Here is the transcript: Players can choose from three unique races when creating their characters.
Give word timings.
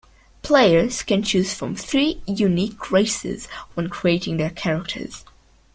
Players 0.41 1.03
can 1.03 1.21
choose 1.21 1.53
from 1.53 1.75
three 1.75 2.23
unique 2.25 2.89
races 2.89 3.45
when 3.75 3.87
creating 3.87 4.37
their 4.37 4.49
characters. 4.49 5.23